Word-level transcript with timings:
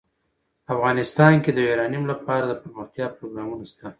افغانستان 0.73 1.33
کې 1.43 1.51
د 1.53 1.59
یورانیم 1.67 2.03
لپاره 2.11 2.43
دپرمختیا 2.45 3.05
پروګرامونه 3.17 3.63
شته. 3.71 3.87